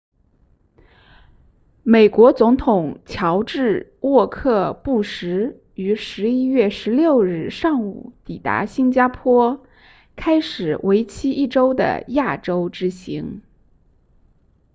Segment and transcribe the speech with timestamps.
[1.83, 9.63] 美国总统乔治沃克布什于11月16日上午抵达新加坡
[10.15, 13.43] 开始为期一周的亚洲之行